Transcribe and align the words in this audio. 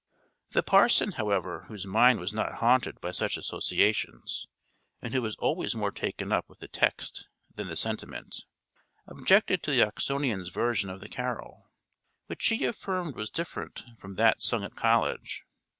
The 0.53 0.63
parson, 0.63 1.11
however, 1.11 1.65
whose 1.67 1.85
mind 1.85 2.19
was 2.19 2.33
not 2.33 2.55
haunted 2.55 2.99
by 2.99 3.11
such 3.11 3.37
associations, 3.37 4.47
and 4.99 5.13
who 5.13 5.21
was 5.21 5.35
always 5.35 5.75
more 5.75 5.91
taken 5.91 6.31
up 6.31 6.49
with 6.49 6.57
the 6.57 6.67
text 6.67 7.27
than 7.53 7.67
the 7.67 7.75
sentiment, 7.75 8.45
objected 9.05 9.61
to 9.61 9.69
the 9.69 9.83
Oxonian's 9.83 10.49
version 10.49 10.89
of 10.89 11.01
the 11.01 11.07
carol; 11.07 11.69
which 12.25 12.47
he 12.47 12.65
affirmed 12.65 13.15
was 13.15 13.29
different 13.29 13.83
from 13.99 14.15
that 14.15 14.41
sung 14.41 14.63
at 14.63 14.75
college. 14.75 15.43